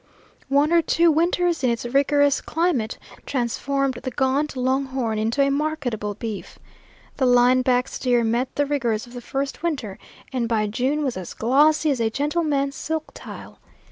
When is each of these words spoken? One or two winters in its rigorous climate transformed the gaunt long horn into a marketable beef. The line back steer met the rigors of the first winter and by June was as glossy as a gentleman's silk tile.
One 0.49 0.73
or 0.73 0.81
two 0.81 1.11
winters 1.11 1.63
in 1.63 1.69
its 1.69 1.85
rigorous 1.85 2.41
climate 2.41 2.97
transformed 3.27 3.99
the 4.01 4.09
gaunt 4.09 4.55
long 4.57 4.85
horn 4.85 5.19
into 5.19 5.43
a 5.43 5.51
marketable 5.51 6.15
beef. 6.15 6.57
The 7.17 7.27
line 7.27 7.61
back 7.61 7.87
steer 7.87 8.23
met 8.23 8.55
the 8.55 8.65
rigors 8.65 9.05
of 9.05 9.13
the 9.13 9.21
first 9.21 9.61
winter 9.61 9.99
and 10.33 10.49
by 10.49 10.65
June 10.65 11.03
was 11.03 11.17
as 11.17 11.35
glossy 11.35 11.91
as 11.91 11.99
a 12.01 12.09
gentleman's 12.09 12.75
silk 12.75 13.11
tile. 13.13 13.59